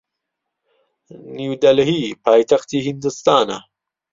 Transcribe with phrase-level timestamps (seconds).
[1.35, 3.57] نیودەلهی پایتەختی هیندستانە.